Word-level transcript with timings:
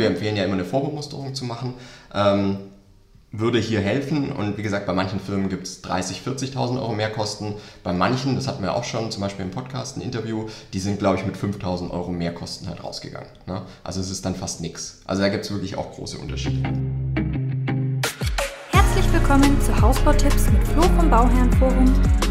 wir 0.00 0.08
empfehlen 0.08 0.36
ja 0.36 0.44
immer 0.44 0.54
eine 0.54 0.64
Vorbemusterung 0.64 1.34
zu 1.34 1.44
machen. 1.44 1.74
Ähm, 2.12 2.56
würde 3.32 3.60
hier 3.60 3.80
helfen 3.80 4.32
und 4.32 4.58
wie 4.58 4.62
gesagt, 4.62 4.86
bei 4.86 4.92
manchen 4.92 5.20
Firmen 5.20 5.48
gibt 5.48 5.64
es 5.64 5.84
30.000, 5.84 6.52
40.000 6.52 6.80
Euro 6.80 6.92
Mehrkosten. 6.92 7.54
Bei 7.84 7.92
manchen, 7.92 8.34
das 8.34 8.48
hatten 8.48 8.62
wir 8.62 8.74
auch 8.74 8.82
schon, 8.82 9.12
zum 9.12 9.22
Beispiel 9.22 9.44
im 9.44 9.52
Podcast, 9.52 9.96
ein 9.96 10.00
Interview, 10.00 10.46
die 10.72 10.80
sind, 10.80 10.98
glaube 10.98 11.18
ich, 11.18 11.24
mit 11.24 11.36
5.000 11.36 11.90
Euro 11.90 12.10
Mehrkosten 12.10 12.68
halt 12.68 12.82
rausgegangen. 12.82 13.28
Ne? 13.46 13.62
Also 13.84 14.00
es 14.00 14.10
ist 14.10 14.24
dann 14.24 14.34
fast 14.34 14.60
nichts. 14.60 15.02
Also 15.04 15.22
da 15.22 15.28
gibt 15.28 15.44
es 15.44 15.52
wirklich 15.52 15.76
auch 15.76 15.92
große 15.92 16.18
Unterschiede. 16.18 16.68
Herzlich 18.72 19.12
willkommen 19.12 19.60
zu 19.60 19.80
Hausbautipps 19.80 20.50
mit 20.50 20.66
Flo 20.66 20.82
vom 20.82 21.08
Bauherrenforum, 21.08 21.84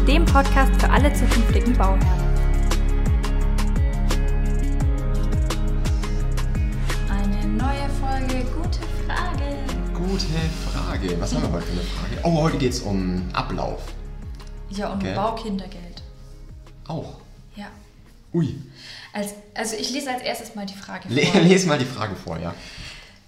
dem 0.06 0.26
Podcast 0.26 0.72
für 0.78 0.90
alle 0.90 1.10
zukünftigen 1.14 1.72
Bauherren. 1.78 2.29
Gute 10.20 10.38
Frage. 10.70 11.20
Was 11.20 11.34
haben 11.34 11.42
wir 11.44 11.52
heute 11.52 11.66
für 11.66 11.72
eine 11.72 11.80
Frage? 11.80 12.20
Oh, 12.24 12.42
heute 12.42 12.58
geht 12.58 12.72
es 12.72 12.80
um 12.80 13.26
Ablauf. 13.32 13.80
Ja, 14.68 14.92
und 14.92 15.02
Gell? 15.02 15.14
Baukindergeld. 15.14 16.02
Auch. 16.86 17.14
Ja. 17.56 17.68
Ui. 18.34 18.54
Als, 19.14 19.34
also 19.54 19.76
ich 19.76 19.90
lese 19.90 20.10
als 20.10 20.22
erstes 20.22 20.54
mal 20.54 20.66
die 20.66 20.74
Frage 20.74 21.08
vor. 21.08 21.16
Le 21.16 21.48
les 21.48 21.64
mal 21.64 21.78
die 21.78 21.86
Frage 21.86 22.14
vor, 22.16 22.38
ja. 22.38 22.54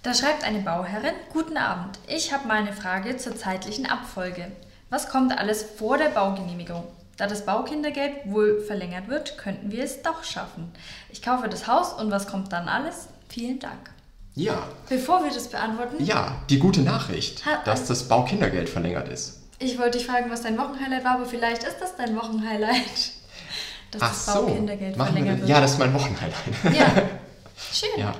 Da 0.03 0.13
schreibt 0.13 0.45
eine 0.45 0.59
Bauherrin, 0.59 1.15
Guten 1.33 1.57
Abend, 1.57 1.99
ich 2.09 2.33
habe 2.33 2.47
mal 2.47 2.59
eine 2.59 2.73
Frage 2.73 3.17
zur 3.17 3.37
zeitlichen 3.37 3.87
Abfolge. 3.87 4.53
Was 4.91 5.09
kommt 5.09 5.37
alles 5.37 5.63
vor 5.63 5.97
der 5.97 6.11
Baugenehmigung? 6.11 6.85
Da 7.17 7.27
das 7.27 7.47
Baukindergeld 7.47 8.13
wohl 8.27 8.61
verlängert 8.61 9.09
wird, 9.09 9.39
könnten 9.39 9.71
wir 9.71 9.85
es 9.85 10.03
doch 10.03 10.25
schaffen. 10.25 10.71
Ich 11.11 11.23
kaufe 11.23 11.49
das 11.49 11.67
Haus 11.67 11.95
und 11.95 12.11
was 12.11 12.27
kommt 12.27 12.53
dann 12.53 12.69
alles? 12.69 13.09
Vielen 13.29 13.61
Dank. 13.61 13.91
Ja. 14.35 14.67
Bevor 14.89 15.23
wir 15.25 15.31
das 15.33 15.49
beantworten, 15.49 16.03
Ja, 16.05 16.37
die 16.49 16.59
gute 16.59 16.81
Nachricht, 16.81 17.45
Ha- 17.45 17.63
dass 17.65 17.87
das 17.87 18.09
Baukindergeld 18.09 18.69
verlängert 18.69 19.09
ist. 19.09 19.41
ich 19.59 19.79
wollte 19.79 19.99
dich 19.99 20.07
fragen, 20.07 20.31
was 20.31 20.43
dein 20.43 20.57
Wochenhighlight 20.59 21.05
war, 21.05 21.17
aber 21.17 21.27
vielleicht 21.27 21.63
ist 21.65 21.77
das 21.81 21.97
dein 21.97 22.17
Wochenhighlight, 22.17 23.13
dass 23.91 24.03
Ach 24.03 24.09
das 24.11 24.27
so. 24.27 24.47
Baukindergeld 24.47 24.97
Machen 24.97 25.13
verlängert 25.13 25.39
wird. 25.41 25.49
Ja, 25.51 25.61
das 25.61 25.73
ist 25.73 25.79
mein 25.79 25.93
Wochenhighlight. 25.95 26.35
Ja. 26.77 27.03
Schön. 27.73 27.91
Ja. 27.99 28.15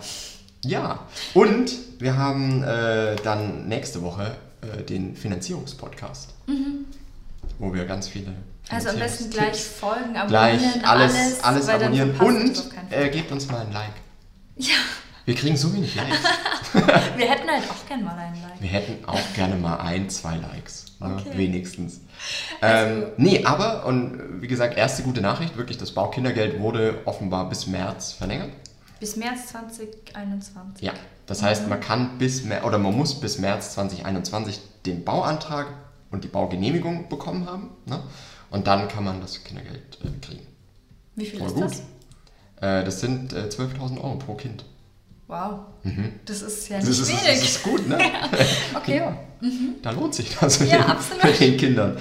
Ja. 0.65 0.99
Und 1.35 1.73
wir 1.99 2.17
haben 2.17 2.63
äh, 2.63 3.17
dann 3.25 3.67
nächste 3.69 4.03
Woche 4.03 4.37
äh, 4.61 4.83
den 4.83 5.17
Finanzierungspodcast. 5.17 6.35
Wo 7.59 7.73
wir 7.75 7.85
ganz 7.87 8.09
viele. 8.09 8.31
Mhm. 8.31 8.37
Also 8.69 8.89
am 8.91 8.99
besten 8.99 9.31
gleich 9.31 9.57
Finanzierungstipps- 9.57 9.79
folgen, 9.81 10.17
abonnieren, 10.17 10.59
gleich 10.59 10.87
alles, 10.89 11.43
alles, 11.43 11.67
dann 11.67 11.83
abonnieren 11.83 12.21
und 12.21 12.63
äh, 12.91 13.09
gebt 13.09 13.33
uns 13.33 13.49
mal 13.51 13.61
ein 13.63 13.73
Like. 13.73 13.93
Ja, 14.57 14.75
Wir 15.25 15.35
kriegen 15.35 15.57
so 15.57 15.73
wenig 15.73 15.95
Likes. 15.95 16.19
wir 17.17 17.31
hätten 17.31 17.49
halt 17.49 17.63
auch 17.71 17.87
gern 17.87 18.05
mal 18.05 18.17
einen 18.19 18.43
Like. 18.43 18.61
Wir 18.61 18.69
hätten 18.69 19.05
auch 19.05 19.35
gerne 19.35 19.55
mal 19.57 19.77
ein, 19.77 20.11
zwei 20.11 20.37
Likes. 20.37 20.87
Ne? 20.99 21.17
Okay. 21.21 21.39
Wenigstens. 21.39 22.01
Also- 22.61 22.91
ähm, 22.93 23.05
nee, 23.19 23.45
aber, 23.45 23.87
und 23.87 24.43
wie 24.43 24.49
gesagt, 24.49 24.77
erste 24.77 25.03
gute 25.03 25.21
Nachricht, 25.21 25.57
wirklich, 25.57 25.79
das 25.79 25.93
Baukindergeld 25.93 26.61
wurde 26.61 27.03
offenbar 27.05 27.49
bis 27.49 27.67
März 27.67 28.13
verlängert. 28.13 28.51
Bis 28.99 29.17
März 29.17 29.49
2021. 29.49 30.85
Ja, 30.85 30.93
das 31.27 31.43
heißt, 31.43 31.69
man 31.69 31.81
kann 31.81 32.19
bis 32.19 32.45
Mer 32.45 32.65
oder 32.65 32.79
man 32.79 32.97
muss 32.97 33.21
bis 33.21 33.39
März 33.39 33.75
2021 33.75 34.61
den 34.87 35.05
Bauantrag 35.05 35.67
und 36.11 36.25
die 36.25 36.29
Baugenehmigung 36.29 37.09
bekommen 37.09 37.47
haben. 37.47 37.71
Ne? 37.87 38.01
Und 38.51 38.67
dann 38.67 38.89
kann 38.89 39.05
man 39.05 39.21
das 39.21 39.43
Kindergeld 39.45 39.99
äh, 40.05 40.25
kriegen. 40.25 40.47
Wie 41.17 41.27
viel 41.27 41.39
Voll 41.39 41.49
ist 41.49 41.55
gut. 41.55 41.65
das? 41.65 41.79
Äh, 42.61 42.85
das 42.85 43.01
sind 43.01 43.33
äh, 43.33 43.49
12.000 43.49 43.97
Euro 44.01 44.17
pro 44.17 44.35
Kind. 44.35 44.65
Wow. 45.33 45.61
Das 46.27 46.43
ist 46.43 46.69
ja 46.69 46.77
Das 46.79 46.89
nicht 46.89 47.01
ist, 47.01 47.11
das 47.13 47.25
wenig. 47.27 47.43
ist 47.43 47.63
gut, 47.63 47.89
ne? 47.89 47.99
okay. 48.75 48.99
Ja, 48.99 49.17
da 49.83 49.91
lohnt 49.93 50.15
sich 50.15 50.37
das 50.39 50.59
Ja, 50.59 50.65
mit, 50.65 50.73
den, 50.75 50.83
absolut. 50.83 51.25
mit 51.25 51.41
den 51.41 51.57
Kindern. 51.57 51.97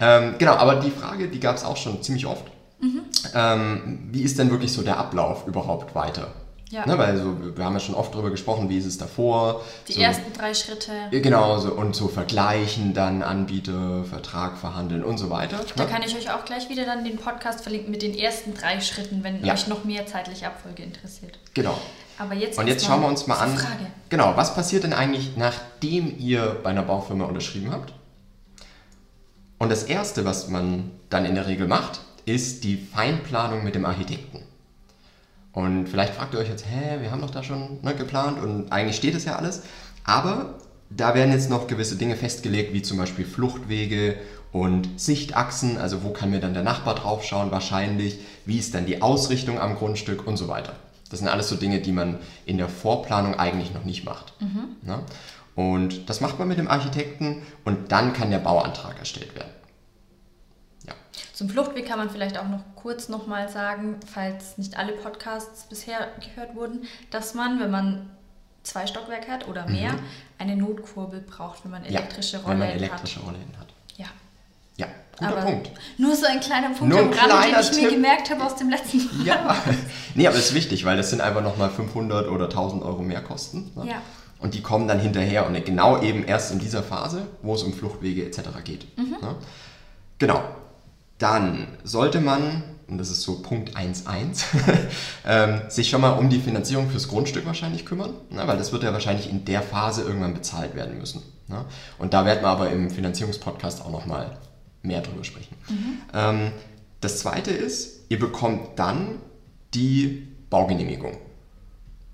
Ähm, 0.00 0.34
genau, 0.38 0.52
aber 0.52 0.76
die 0.76 0.90
Frage, 0.90 1.28
die 1.28 1.40
gab 1.40 1.56
es 1.56 1.64
auch 1.64 1.78
schon 1.78 2.02
ziemlich 2.02 2.26
oft. 2.26 2.44
Mhm. 2.80 3.00
Ähm, 3.34 4.08
wie 4.12 4.22
ist 4.22 4.38
denn 4.38 4.50
wirklich 4.50 4.70
so 4.72 4.82
der 4.82 4.98
Ablauf 4.98 5.46
überhaupt 5.46 5.94
weiter? 5.94 6.28
Ja. 6.70 6.84
Ne, 6.86 6.98
weil 6.98 7.16
so, 7.16 7.56
wir 7.56 7.64
haben 7.64 7.72
ja 7.72 7.80
schon 7.80 7.94
oft 7.94 8.12
darüber 8.12 8.28
gesprochen, 8.30 8.68
wie 8.68 8.76
ist 8.76 8.84
es 8.84 8.98
davor. 8.98 9.64
Die 9.88 9.94
so, 9.94 10.00
ersten 10.02 10.30
drei 10.34 10.52
Schritte. 10.52 10.92
Ja, 11.10 11.20
Genau, 11.20 11.58
so, 11.58 11.72
und 11.72 11.96
so 11.96 12.08
vergleichen, 12.08 12.92
dann 12.92 13.22
Anbieter, 13.22 14.04
Vertrag 14.04 14.58
verhandeln 14.58 15.02
und 15.02 15.16
so 15.16 15.30
weiter. 15.30 15.60
Da 15.76 15.84
ne? 15.84 15.90
kann 15.90 16.02
ich 16.02 16.14
euch 16.14 16.30
auch 16.30 16.44
gleich 16.44 16.68
wieder 16.68 16.84
dann 16.84 17.04
den 17.04 17.16
Podcast 17.16 17.62
verlinken 17.62 17.90
mit 17.90 18.02
den 18.02 18.14
ersten 18.14 18.52
drei 18.52 18.80
Schritten, 18.82 19.24
wenn 19.24 19.42
Ja. 19.42 19.54
euch 19.54 19.66
noch 19.66 19.84
mehr 19.84 20.06
zeitliche 20.06 20.46
Abfolge 20.46 20.82
interessiert. 20.82 21.38
Genau. 21.54 21.78
Aber 22.18 22.34
jetzt 22.34 22.58
Und 22.58 22.66
jetzt 22.66 22.84
schauen 22.84 23.00
wir 23.00 23.08
uns 23.08 23.26
mal 23.26 23.36
an. 23.36 23.56
Frage. 23.56 23.86
Genau, 24.08 24.36
was 24.36 24.54
passiert 24.54 24.84
denn 24.84 24.92
eigentlich, 24.92 25.36
nachdem 25.36 26.18
ihr 26.18 26.58
bei 26.62 26.70
einer 26.70 26.82
Baufirma 26.82 27.24
unterschrieben 27.24 27.70
habt? 27.70 27.92
Und 29.58 29.70
das 29.70 29.84
Erste, 29.84 30.24
was 30.24 30.48
man 30.48 30.90
dann 31.10 31.24
in 31.24 31.34
der 31.34 31.46
Regel 31.46 31.68
macht, 31.68 32.00
ist 32.24 32.64
die 32.64 32.76
Feinplanung 32.76 33.64
mit 33.64 33.74
dem 33.74 33.84
Architekten. 33.84 34.42
Und 35.52 35.88
vielleicht 35.88 36.14
fragt 36.14 36.34
ihr 36.34 36.40
euch 36.40 36.48
jetzt, 36.48 36.66
hä, 36.66 37.00
wir 37.00 37.10
haben 37.10 37.20
doch 37.20 37.30
da 37.30 37.42
schon 37.42 37.80
ne, 37.82 37.94
geplant 37.94 38.40
und 38.40 38.70
eigentlich 38.70 38.96
steht 38.96 39.14
es 39.14 39.24
ja 39.24 39.36
alles. 39.36 39.62
Aber 40.04 40.58
da 40.90 41.14
werden 41.14 41.32
jetzt 41.32 41.50
noch 41.50 41.66
gewisse 41.66 41.96
Dinge 41.96 42.16
festgelegt, 42.16 42.72
wie 42.72 42.82
zum 42.82 42.98
Beispiel 42.98 43.24
Fluchtwege 43.24 44.16
und 44.52 45.00
Sichtachsen, 45.00 45.78
also 45.78 46.02
wo 46.02 46.10
kann 46.10 46.30
mir 46.30 46.40
dann 46.40 46.54
der 46.54 46.62
Nachbar 46.62 46.94
draufschauen 46.94 47.50
wahrscheinlich, 47.50 48.20
wie 48.46 48.58
ist 48.58 48.74
dann 48.74 48.86
die 48.86 49.02
Ausrichtung 49.02 49.58
am 49.58 49.76
Grundstück 49.76 50.26
und 50.26 50.36
so 50.36 50.48
weiter. 50.48 50.74
Das 51.10 51.20
sind 51.20 51.28
alles 51.28 51.48
so 51.48 51.56
Dinge, 51.56 51.80
die 51.80 51.92
man 51.92 52.18
in 52.44 52.58
der 52.58 52.68
Vorplanung 52.68 53.38
eigentlich 53.38 53.72
noch 53.72 53.84
nicht 53.84 54.04
macht. 54.04 54.32
Ne? 54.82 55.00
Und 55.54 56.08
das 56.08 56.20
macht 56.20 56.38
man 56.38 56.46
mit 56.48 56.58
dem 56.58 56.68
Architekten 56.68 57.42
und 57.64 57.90
dann 57.90 58.12
kann 58.12 58.30
der 58.30 58.38
Bauantrag 58.38 58.98
erstellt 58.98 59.34
werden. 59.34 59.50
Ja. 60.86 60.92
Zum 61.32 61.48
Fluchtweg 61.48 61.86
kann 61.86 61.98
man 61.98 62.10
vielleicht 62.10 62.38
auch 62.38 62.48
noch 62.48 62.62
kurz 62.76 63.08
nochmal 63.08 63.48
sagen, 63.48 63.96
falls 64.06 64.58
nicht 64.58 64.78
alle 64.78 64.92
Podcasts 64.92 65.64
bisher 65.68 66.08
gehört 66.22 66.54
wurden, 66.54 66.84
dass 67.10 67.34
man, 67.34 67.58
wenn 67.58 67.70
man 67.70 68.10
zwei 68.62 68.86
Stockwerke 68.86 69.32
hat 69.32 69.48
oder 69.48 69.66
mehr, 69.68 69.94
eine 70.38 70.56
Notkurbel 70.56 71.20
braucht, 71.22 71.64
wenn 71.64 71.70
man 71.72 71.84
elektrische 71.84 72.38
Mhm. 72.38 72.42
ja, 72.44 72.48
wenn 72.50 72.58
man 72.58 72.68
elektrische 72.68 73.20
Rollen 73.20 73.52
hat. 73.58 73.68
Ja. 74.78 74.86
Guter 75.18 75.32
Aber 75.32 75.42
Punkt. 75.42 75.70
Nur 75.98 76.14
so 76.14 76.26
ein 76.26 76.40
kleiner 76.40 76.68
Punkt 76.68 76.94
Nur 76.94 77.00
am 77.00 77.10
Rande, 77.12 77.48
den 77.48 77.60
ich 77.60 77.70
mir 77.72 77.78
Tipp. 77.80 77.90
gemerkt 77.90 78.30
habe 78.30 78.44
aus 78.44 78.56
dem 78.56 78.70
letzten 78.70 78.98
Mal. 78.98 79.06
Ja, 79.26 79.56
nee, 80.14 80.26
aber 80.26 80.36
das 80.36 80.46
ist 80.46 80.54
wichtig, 80.54 80.84
weil 80.84 80.96
das 80.96 81.10
sind 81.10 81.20
einfach 81.20 81.42
nochmal 81.42 81.70
500 81.70 82.28
oder 82.28 82.44
1000 82.44 82.82
Euro 82.84 83.02
mehr 83.02 83.20
Kosten. 83.20 83.72
Ne? 83.74 83.88
Ja. 83.88 84.02
Und 84.38 84.54
die 84.54 84.62
kommen 84.62 84.86
dann 84.86 85.00
hinterher 85.00 85.46
und 85.46 85.64
genau 85.64 86.00
eben 86.00 86.24
erst 86.24 86.52
in 86.52 86.60
dieser 86.60 86.84
Phase, 86.84 87.26
wo 87.42 87.54
es 87.54 87.64
um 87.64 87.72
Fluchtwege 87.72 88.24
etc. 88.24 88.40
geht. 88.62 88.86
Mhm. 88.96 89.16
Ne? 89.20 89.34
Genau. 90.18 90.40
Dann 91.18 91.66
sollte 91.82 92.20
man, 92.20 92.62
und 92.86 92.98
das 92.98 93.10
ist 93.10 93.22
so 93.22 93.42
Punkt 93.42 93.76
1.1, 93.76 94.44
ähm, 95.26 95.62
sich 95.68 95.90
schon 95.90 96.00
mal 96.00 96.10
um 96.10 96.30
die 96.30 96.38
Finanzierung 96.38 96.88
fürs 96.88 97.08
Grundstück 97.08 97.44
wahrscheinlich 97.44 97.84
kümmern, 97.84 98.14
ne? 98.30 98.46
weil 98.46 98.56
das 98.56 98.72
wird 98.72 98.84
ja 98.84 98.92
wahrscheinlich 98.92 99.28
in 99.28 99.44
der 99.44 99.62
Phase 99.62 100.02
irgendwann 100.02 100.34
bezahlt 100.34 100.76
werden 100.76 100.96
müssen. 100.98 101.24
Ne? 101.48 101.64
Und 101.98 102.14
da 102.14 102.24
werden 102.24 102.42
wir 102.42 102.48
aber 102.48 102.70
im 102.70 102.90
Finanzierungspodcast 102.90 103.84
auch 103.84 103.90
nochmal 103.90 104.38
mehr 104.82 105.00
drüber 105.00 105.24
sprechen. 105.24 105.56
Ähm, 106.14 106.52
das 107.00 107.18
zweite 107.20 107.50
ist, 107.50 108.04
ihr 108.08 108.18
bekommt 108.18 108.78
dann 108.78 109.20
die 109.74 110.28
Baugenehmigung. 110.50 111.16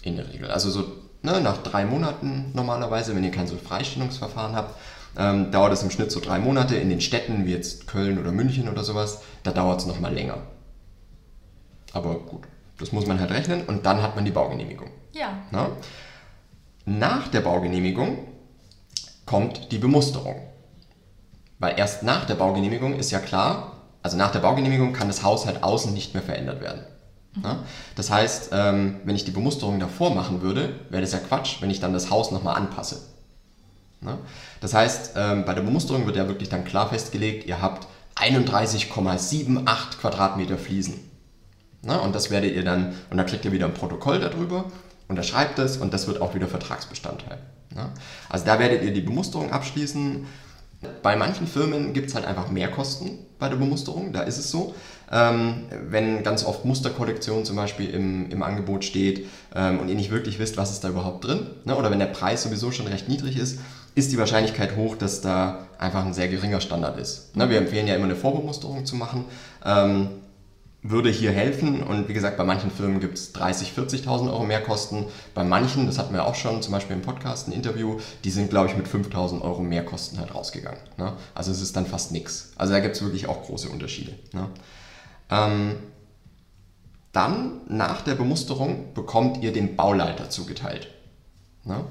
In 0.03 0.17
der 0.17 0.33
Regel. 0.33 0.51
Also 0.51 0.71
so 0.71 0.85
ne, 1.23 1.41
nach 1.41 1.63
drei 1.63 1.85
Monaten 1.85 2.51
normalerweise, 2.55 3.15
wenn 3.17 3.25
ihr 3.25 3.31
kein 3.31 3.47
so 3.47 3.57
Freistellungsverfahren 3.57 4.55
habt, 4.55 4.79
ähm, 5.17 5.51
dauert 5.51 5.73
es 5.73 5.83
im 5.83 5.91
Schnitt 5.91 6.11
so 6.11 6.21
drei 6.21 6.39
Monate. 6.39 6.77
In 6.77 6.91
den 6.91 7.01
Städten 7.01 7.47
wie 7.47 7.53
jetzt 7.53 7.87
Köln 7.87 8.19
oder 8.19 8.33
München 8.33 8.69
oder 8.69 8.85
sowas, 8.85 9.23
da 9.43 9.53
dauert 9.53 9.81
es 9.81 9.87
nochmal 9.87 10.13
länger. 10.13 10.39
Aber 11.93 12.19
gut, 12.19 12.43
das 12.79 12.93
muss 12.93 13.07
man 13.07 13.21
halt 13.21 13.31
rechnen 13.31 13.65
und 13.65 13.87
dann 13.87 14.03
hat 14.03 14.17
man 14.17 14.25
die 14.25 14.33
Baugenehmigung. 14.33 14.91
Ja. 15.13 15.39
Na? 15.51 15.71
Nach 16.85 17.29
der 17.29 17.41
Baugenehmigung 17.41 18.19
kommt 19.25 19.73
die 19.73 19.79
Bemusterung. 19.79 20.37
Weil 21.65 21.79
erst 21.79 22.03
nach 22.03 22.27
der 22.27 22.35
Baugenehmigung 22.35 22.95
ist 22.99 23.11
ja 23.11 23.21
klar, 23.21 23.79
also 24.03 24.19
nach 24.19 24.31
der 24.31 24.41
Baugenehmigung 24.41 24.93
kann 24.93 25.09
das 25.09 25.23
Haus 25.23 25.47
halt 25.47 25.63
außen 25.63 25.95
nicht 25.95 26.13
mehr 26.13 26.23
verändert 26.23 26.61
werden. 26.61 26.83
Na? 27.43 27.61
Das 27.97 28.11
heißt, 28.11 28.51
ähm, 28.53 28.97
wenn 29.05 29.17
ich 29.17 29.25
die 29.25 29.31
Bemusterung 29.31 29.81
davor 29.81 30.15
machen 30.15 30.43
würde, 30.43 30.79
wäre 30.91 31.01
das 31.01 31.13
ja 31.13 31.21
Quatsch, 31.21 31.63
wenn 31.63 31.71
ich 31.71 31.81
dann 31.81 31.95
das 31.95 32.11
Haus 32.11 32.33
nochmal 32.33 32.57
anpasse. 32.57 33.01
Na? 34.03 34.19
Das 34.61 34.75
heißt, 34.75 35.13
ähm, 35.17 35.47
bei 35.47 35.55
der 35.55 35.63
Bemusterung 35.63 36.05
wird 36.05 36.17
ja 36.17 36.29
wirklich 36.29 36.51
dann 36.51 36.67
klar 36.67 36.91
festgelegt, 36.91 37.47
ihr 37.47 37.63
habt 37.63 37.89
31,78 38.17 40.01
Quadratmeter 40.03 40.59
Fliesen. 40.59 41.01
Na, 41.81 41.97
und 41.97 42.15
das 42.15 42.31
werdet 42.31 42.55
ihr 42.55 42.65
dann, 42.65 42.93
und 43.09 43.17
da 43.17 43.25
kriegt 43.25 43.47
ihr 43.47 43.53
wieder 43.53 43.65
ein 43.65 43.73
Protokoll 43.73 44.21
darüber, 44.21 44.67
unterschreibt 45.09 45.59
es 45.59 45.79
und 45.79 45.95
das 45.95 46.09
wird 46.09 46.21
auch 46.21 46.35
wieder 46.35 46.47
Vertragsbestandteil. 46.47 47.39
Also 48.29 48.45
da 48.45 48.59
werdet 48.59 48.83
ihr 48.83 48.93
die 48.93 49.01
Bemusterung 49.01 49.51
abschließen. 49.51 50.27
Bei 51.03 51.17
manchen 51.17 51.47
Firmen 51.47 51.93
gibt 51.93 52.09
es 52.09 52.15
halt 52.15 52.25
einfach 52.25 52.51
mehr 52.51 52.71
Kosten 52.71 53.19
bei 53.39 53.49
der 53.49 53.57
Bemusterung, 53.57 54.13
da 54.13 54.23
ist 54.23 54.39
es 54.39 54.51
so. 54.51 54.75
Ähm, 55.13 55.65
wenn 55.89 56.23
ganz 56.23 56.45
oft 56.45 56.65
Musterkollektion 56.65 57.45
zum 57.45 57.57
Beispiel 57.57 57.91
im, 57.91 58.31
im 58.31 58.43
Angebot 58.43 58.85
steht 58.85 59.27
ähm, 59.55 59.79
und 59.79 59.89
ihr 59.89 59.95
nicht 59.95 60.11
wirklich 60.11 60.39
wisst, 60.39 60.57
was 60.57 60.73
ist 60.73 60.83
da 60.83 60.89
überhaupt 60.89 61.25
drin, 61.25 61.47
ne? 61.65 61.77
oder 61.77 61.91
wenn 61.91 61.99
der 61.99 62.07
Preis 62.07 62.43
sowieso 62.43 62.73
schon 62.73 62.87
recht 62.87 63.09
niedrig 63.09 63.37
ist, 63.37 63.61
ist 63.95 64.13
die 64.13 64.19
Wahrscheinlichkeit 64.19 64.77
hoch, 64.77 64.97
dass 64.97 65.21
da 65.21 65.67
einfach 65.79 66.05
ein 66.05 66.15
sehr 66.15 66.29
geringer 66.29 66.61
Standard 66.61 66.99
ist. 66.99 67.37
Ne? 67.37 67.51
Wir 67.51 67.59
empfehlen 67.59 67.87
ja 67.87 67.95
immer 67.95 68.05
eine 68.05 68.17
Vorbemusterung 68.17 68.87
zu 68.87 68.97
machen. 68.97 69.27
Ähm, 69.65 70.09
würde 70.85 71.09
hier 71.09 71.33
helfen. 71.33 71.83
Und 71.83 72.09
wie 72.09 72.13
gesagt, 72.13 72.37
bei 72.37 72.45
manchen 72.45 72.71
Firmen 72.71 73.01
gibt 73.01 73.17
es 73.17 73.33
30, 73.33 73.73
40.000 73.73 74.31
Euro 74.31 74.45
mehr 74.45 74.61
Kosten. 74.61 75.07
Bei 75.35 75.43
manchen, 75.43 75.87
das 75.87 75.99
hatten 75.99 76.13
wir 76.13 76.27
auch 76.27 76.35
schon, 76.35 76.63
zum 76.63 76.73
Beispiel 76.73 76.95
im 76.95 77.03
Podcast, 77.03 77.49
ein 77.49 77.53
Interview, 77.53 77.99
die 78.23 78.31
sind, 78.31 78.51
glaube 78.51 78.69
ich, 78.69 78.77
mit 78.77 78.87
5.000 78.87 79.41
Euro 79.41 79.63
mehr 79.63 79.85
Kosten 79.85 80.19
halt 80.21 80.35
rausgegangen. 80.35 80.79
Ne? 80.99 81.15
Also 81.35 81.51
es 81.51 81.63
ist 81.63 81.75
dann 81.75 81.87
fast 81.87 82.13
nichts. 82.13 82.53
Also 82.57 82.75
da 82.75 82.81
gibt 82.81 82.95
es 82.95 83.03
wirklich 83.03 83.27
auch 83.27 83.45
große 83.45 83.71
Unterschiede. 83.71 84.13
Ne? 84.33 84.49
Ähm, 85.31 85.77
dann, 87.13 87.63
nach 87.67 88.03
der 88.03 88.15
Bemusterung, 88.15 88.93
bekommt 88.93 89.43
ihr 89.43 89.55
den 89.55 89.77
Bauleiter 89.77 90.29
zugeteilt. 90.29 90.89
Ne? 91.65 91.83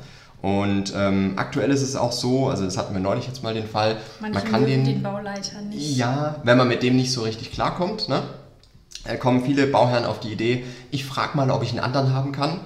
Und 0.43 0.93
ähm, 0.95 1.33
aktuell 1.37 1.71
ist 1.71 1.81
es 1.81 1.95
auch 1.95 2.11
so, 2.11 2.49
also 2.49 2.65
das 2.65 2.77
hatten 2.77 2.93
wir 2.93 3.01
neulich 3.01 3.25
jetzt 3.25 3.41
mal 3.41 3.55
den 3.55 3.65
Fall, 3.65 3.97
Manche 4.19 4.39
man 4.39 4.51
kann 4.51 4.65
den, 4.67 4.83
den 4.83 5.01
Bauleiter 5.01 5.61
nicht. 5.61 5.97
ja, 5.97 6.35
wenn 6.43 6.57
man 6.57 6.67
mit 6.67 6.83
dem 6.83 6.95
nicht 6.95 7.11
so 7.11 7.21
richtig 7.21 7.51
klarkommt, 7.51 8.07
ne? 8.07 8.21
Kommen 9.19 9.43
viele 9.43 9.67
Bauherren 9.67 10.05
auf 10.05 10.19
die 10.19 10.31
Idee, 10.31 10.63
ich 10.91 11.05
frage 11.05 11.35
mal, 11.37 11.51
ob 11.51 11.63
ich 11.63 11.71
einen 11.71 11.79
anderen 11.79 12.13
haben 12.13 12.31
kann. 12.31 12.61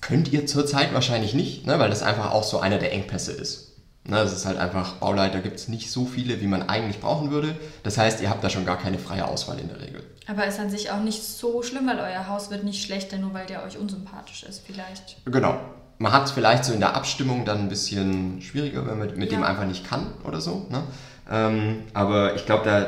Könnt 0.00 0.32
ihr 0.32 0.46
zurzeit 0.46 0.94
wahrscheinlich 0.94 1.34
nicht, 1.34 1.66
ne, 1.66 1.78
weil 1.78 1.90
das 1.90 2.02
einfach 2.02 2.30
auch 2.30 2.44
so 2.44 2.60
einer 2.60 2.78
der 2.78 2.92
Engpässe 2.92 3.32
ist. 3.32 3.72
Ne, 4.04 4.16
das 4.18 4.32
ist 4.32 4.46
halt 4.46 4.58
einfach, 4.58 4.94
Bauleiter 4.94 5.40
gibt 5.40 5.56
es 5.56 5.66
nicht 5.66 5.90
so 5.90 6.04
viele, 6.06 6.40
wie 6.40 6.46
man 6.46 6.68
eigentlich 6.68 7.00
brauchen 7.00 7.32
würde. 7.32 7.56
Das 7.82 7.98
heißt, 7.98 8.20
ihr 8.20 8.30
habt 8.30 8.44
da 8.44 8.50
schon 8.50 8.64
gar 8.64 8.78
keine 8.78 8.98
freie 8.98 9.26
Auswahl 9.26 9.58
in 9.58 9.68
der 9.68 9.80
Regel. 9.80 10.04
Aber 10.28 10.46
ist 10.46 10.60
an 10.60 10.70
sich 10.70 10.92
auch 10.92 11.00
nicht 11.00 11.24
so 11.24 11.62
schlimm, 11.62 11.88
weil 11.88 11.98
euer 11.98 12.28
Haus 12.28 12.50
wird 12.50 12.62
nicht 12.62 12.84
schlechter, 12.84 13.18
nur 13.18 13.34
weil 13.34 13.46
der 13.46 13.64
euch 13.64 13.78
unsympathisch 13.78 14.44
ist, 14.44 14.62
vielleicht. 14.64 15.16
Genau. 15.24 15.58
Man 15.98 16.12
hat 16.12 16.24
es 16.26 16.32
vielleicht 16.32 16.64
so 16.64 16.72
in 16.72 16.80
der 16.80 16.94
Abstimmung 16.94 17.44
dann 17.44 17.58
ein 17.60 17.68
bisschen 17.68 18.42
schwieriger, 18.42 18.86
wenn 18.86 18.98
man 18.98 19.16
mit 19.16 19.32
Ja. 19.32 19.38
dem 19.38 19.44
einfach 19.44 19.64
nicht 19.66 19.88
kann 19.88 20.08
oder 20.24 20.40
so. 20.40 20.66
Ne? 20.70 20.82
Ähm, 21.30 21.84
aber 21.94 22.34
ich 22.34 22.44
glaube, 22.46 22.64
da, 22.64 22.86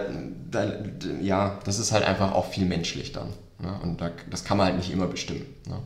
da, 0.51 0.73
ja, 1.21 1.59
das 1.65 1.79
ist 1.79 1.93
halt 1.93 2.05
einfach 2.05 2.33
auch 2.33 2.47
viel 2.51 2.67
menschlich 2.67 3.13
dann. 3.13 3.29
Ne? 3.61 3.71
Und 3.83 4.01
da, 4.01 4.11
das 4.31 4.45
kann 4.45 4.59
man 4.59 4.67
halt 4.67 4.77
nicht 4.77 4.93
immer 4.93 5.07
bestimmen. 5.07 5.47
Ne? 5.67 5.77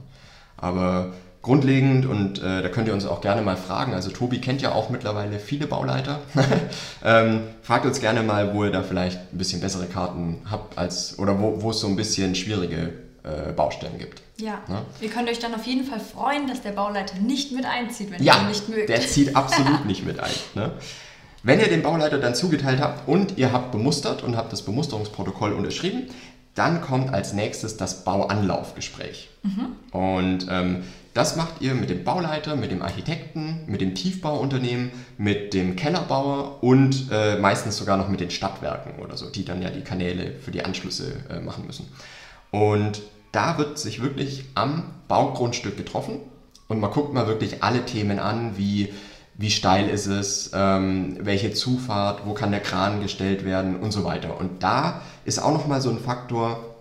Aber 0.57 1.13
grundlegend, 1.43 2.07
und 2.07 2.41
äh, 2.43 2.63
da 2.63 2.69
könnt 2.69 2.89
ihr 2.89 2.95
uns 2.95 3.07
auch 3.07 3.21
gerne 3.21 3.43
mal 3.43 3.57
fragen, 3.57 3.95
also 3.95 4.11
Tobi 4.11 4.41
kennt 4.41 4.63
ja 4.63 4.73
auch 4.73 4.91
mittlerweile 4.91 5.39
viele 5.39 5.67
Bauleiter. 5.67 6.21
ähm, 7.05 7.43
fragt 7.63 7.85
uns 7.87 8.01
gerne 8.01 8.23
mal, 8.23 8.55
wo 8.55 8.65
ihr 8.65 8.71
da 8.71 8.83
vielleicht 8.83 9.19
ein 9.33 9.39
bisschen 9.39 9.61
bessere 9.61 9.87
Karten 9.87 10.43
habt, 10.51 10.79
als, 10.79 11.19
oder 11.19 11.41
wo, 11.41 11.63
wo 11.63 11.71
es 11.71 11.81
so 11.81 11.87
ein 11.89 11.97
bisschen 11.97 12.35
schwierige 12.35 12.93
äh, 13.25 13.53
Baustellen 13.53 13.99
gibt. 13.99 14.23
Ja. 14.39 14.61
Ne? 14.69 14.83
Ihr 15.01 15.11
könnt 15.11 15.29
euch 15.29 15.39
dann 15.39 15.55
auf 15.55 15.65
jeden 15.67 15.85
Fall 15.85 16.01
freuen, 16.01 16.49
dass 16.49 16.63
der 16.63 16.73
Bauleiter 16.73 17.17
nicht 17.21 17.53
mit 17.53 17.65
einzieht, 17.65 18.11
wenn 18.11 18.19
ihr 18.21 18.25
Ja, 18.27 18.41
ihn 18.41 18.49
nicht 18.49 18.69
mögt. 18.69 18.89
der 18.89 19.01
zieht 19.01 19.37
absolut 19.37 19.85
nicht 19.85 20.05
mit 20.05 20.19
ein. 20.21 20.31
Ne? 20.55 20.73
Wenn 21.45 21.61
ihr 21.61 21.69
den 21.69 21.83
Bauleiter 21.83 22.19
dann 22.19 22.35
zugeteilt 22.35 22.81
habt 22.81 23.09
und 23.09 23.39
ihr 23.39 23.53
habt 23.53 23.73
bemustert 23.73 24.23
und 24.23 24.37
habt 24.37 24.53
das 24.53 24.63
Bemusterungsprotokoll 24.63 25.53
unterschrieben, 25.53 26.09
dann 26.55 26.81
kommt 26.83 27.13
als 27.13 27.33
nächstes 27.33 27.77
das 27.77 28.05
Bauanlaufgespräch. 28.05 29.31
Und 29.91 30.47
ähm, 30.51 30.85
das 31.15 31.37
macht 31.37 31.61
ihr 31.61 31.75
mit 31.75 31.91
dem 31.91 32.05
Bauleiter, 32.05 32.57
mit 32.57 32.71
dem 32.71 32.83
Architekten, 32.83 33.65
mit 33.67 33.81
dem 33.81 33.95
Tiefbauunternehmen, 33.95 34.93
mit 35.19 35.53
dem 35.55 35.77
Kellerbauer 35.77 36.63
und 36.63 37.09
äh, 37.11 37.37
meistens 37.39 37.77
sogar 37.77 37.97
noch 37.97 38.09
mit 38.09 38.21
den 38.21 38.31
Stadtwerken 38.31 39.03
oder 39.03 39.17
so, 39.17 39.29
die 39.31 39.45
dann 39.45 39.63
ja 39.63 39.71
die 39.71 39.83
Kanäle 39.83 40.33
für 40.39 40.51
die 40.51 40.65
Anschlüsse 40.65 41.13
äh, 41.31 41.41
machen 41.41 41.67
müssen. 41.67 41.87
Und 42.53 43.03
da 43.33 43.59
wird 43.59 43.79
sich 43.79 44.03
wirklich 44.03 44.45
am 44.55 44.85
Baugrundstück 45.09 45.77
getroffen 45.77 46.21
und 46.69 46.81
man 46.81 46.91
guckt 46.91 47.13
mal 47.13 47.27
wirklich 47.27 47.63
alle 47.63 47.85
Themen 47.85 48.19
an, 48.19 48.57
wie, 48.57 48.93
wie 49.35 49.51
steil 49.51 49.89
ist 49.89 50.07
es, 50.07 50.51
ähm, 50.55 51.17
welche 51.21 51.53
Zufahrt, 51.53 52.27
wo 52.27 52.35
kann 52.35 52.51
der 52.51 52.61
Kran 52.61 53.03
gestellt 53.03 53.45
werden 53.45 53.81
und 53.81 53.91
so 53.91 54.05
weiter. 54.05 54.39
Und 54.39 54.63
da 54.63 55.01
ist 55.25 55.39
auch 55.39 55.53
nochmal 55.53 55.81
so 55.81 55.91
ein 55.91 55.99
Faktor, 55.99 56.77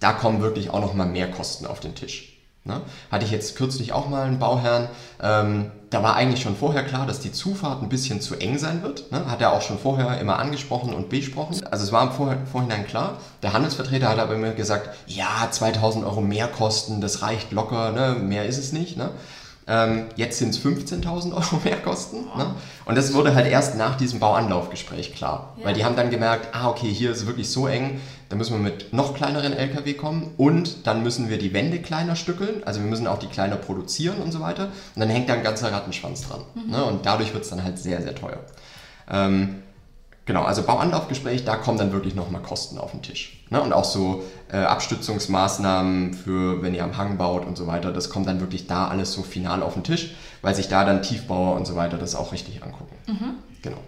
da 0.00 0.12
kommen 0.12 0.40
wirklich 0.42 0.70
auch 0.70 0.80
nochmal 0.80 1.08
mehr 1.08 1.30
Kosten 1.30 1.66
auf 1.66 1.80
den 1.80 1.94
Tisch. 1.94 2.35
Ne? 2.66 2.80
Hatte 3.10 3.24
ich 3.24 3.30
jetzt 3.30 3.56
kürzlich 3.56 3.92
auch 3.92 4.08
mal 4.08 4.24
einen 4.24 4.38
Bauherrn, 4.38 4.88
ähm, 5.22 5.70
da 5.90 6.02
war 6.02 6.16
eigentlich 6.16 6.42
schon 6.42 6.56
vorher 6.56 6.82
klar, 6.84 7.06
dass 7.06 7.20
die 7.20 7.32
Zufahrt 7.32 7.82
ein 7.82 7.88
bisschen 7.88 8.20
zu 8.20 8.34
eng 8.34 8.58
sein 8.58 8.82
wird. 8.82 9.12
Ne? 9.12 9.30
Hat 9.30 9.40
er 9.40 9.52
auch 9.52 9.62
schon 9.62 9.78
vorher 9.78 10.20
immer 10.20 10.38
angesprochen 10.38 10.92
und 10.92 11.08
besprochen. 11.08 11.64
Also 11.70 11.84
es 11.84 11.92
war 11.92 12.02
im 12.02 12.12
Vor 12.12 12.34
Vorhinein 12.50 12.86
klar. 12.86 13.18
Der 13.42 13.52
Handelsvertreter 13.52 14.08
hat 14.08 14.18
aber 14.18 14.34
immer 14.34 14.50
gesagt, 14.50 14.90
ja, 15.06 15.48
2000 15.48 16.04
Euro 16.04 16.20
mehr 16.20 16.48
Kosten, 16.48 17.00
das 17.00 17.22
reicht 17.22 17.52
locker, 17.52 17.92
ne? 17.92 18.16
mehr 18.18 18.46
ist 18.46 18.58
es 18.58 18.72
nicht. 18.72 18.96
Ne? 18.96 19.10
Ähm, 19.68 20.06
jetzt 20.16 20.38
sind 20.38 20.50
es 20.50 20.60
15.000 20.60 21.32
Euro 21.32 21.60
mehr 21.64 21.76
Kosten. 21.76 22.24
Ne? 22.36 22.54
Und 22.84 22.96
das 22.96 23.14
wurde 23.14 23.34
halt 23.34 23.46
erst 23.46 23.76
nach 23.76 23.96
diesem 23.96 24.20
Bauanlaufgespräch 24.20 25.14
klar. 25.14 25.54
Ja. 25.58 25.66
Weil 25.66 25.74
die 25.74 25.84
haben 25.84 25.96
dann 25.96 26.10
gemerkt, 26.10 26.48
ah, 26.52 26.68
okay, 26.68 26.88
hier 26.88 27.10
ist 27.12 27.18
es 27.18 27.26
wirklich 27.26 27.50
so 27.50 27.66
eng, 27.66 28.00
da 28.28 28.36
müssen 28.36 28.54
wir 28.54 28.60
mit 28.60 28.92
noch 28.92 29.14
kleineren 29.14 29.52
LKW 29.52 29.94
kommen 29.94 30.34
und 30.36 30.86
dann 30.86 31.02
müssen 31.02 31.28
wir 31.28 31.38
die 31.38 31.52
Wände 31.52 31.80
kleiner 31.80 32.16
stückeln, 32.16 32.64
also 32.64 32.80
wir 32.80 32.88
müssen 32.88 33.06
auch 33.06 33.18
die 33.18 33.28
kleiner 33.28 33.56
produzieren 33.56 34.18
und 34.18 34.32
so 34.32 34.40
weiter. 34.40 34.66
Und 34.94 35.00
dann 35.00 35.08
hängt 35.08 35.28
da 35.28 35.34
ein 35.34 35.42
ganzer 35.42 35.72
Rattenschwanz 35.72 36.28
dran. 36.28 36.40
Ne? 36.68 36.84
Und 36.84 37.06
dadurch 37.06 37.32
wird 37.32 37.44
es 37.44 37.50
dann 37.50 37.62
halt 37.62 37.78
sehr, 37.78 38.02
sehr 38.02 38.14
teuer. 38.14 38.40
Ähm, 39.10 39.62
Genau, 40.26 40.42
also 40.42 40.64
Bauanlaufgespräch, 40.64 41.44
da 41.44 41.54
kommen 41.54 41.78
dann 41.78 41.92
wirklich 41.92 42.16
nochmal 42.16 42.42
Kosten 42.42 42.78
auf 42.78 42.90
den 42.90 43.00
Tisch. 43.00 43.44
Ne? 43.48 43.62
Und 43.62 43.72
auch 43.72 43.84
so 43.84 44.24
äh, 44.50 44.56
Abstützungsmaßnahmen 44.56 46.14
für, 46.14 46.62
wenn 46.62 46.74
ihr 46.74 46.82
am 46.82 46.96
Hang 46.96 47.16
baut 47.16 47.46
und 47.46 47.56
so 47.56 47.68
weiter, 47.68 47.92
das 47.92 48.10
kommt 48.10 48.26
dann 48.26 48.40
wirklich 48.40 48.66
da 48.66 48.88
alles 48.88 49.12
so 49.12 49.22
final 49.22 49.62
auf 49.62 49.74
den 49.74 49.84
Tisch, 49.84 50.16
weil 50.42 50.52
sich 50.56 50.66
da 50.66 50.84
dann 50.84 51.02
Tiefbauer 51.02 51.54
und 51.54 51.64
so 51.64 51.76
weiter 51.76 51.96
das 51.96 52.16
auch 52.16 52.32
richtig 52.32 52.64
angucken. 52.64 52.96
Genau. 53.62 53.78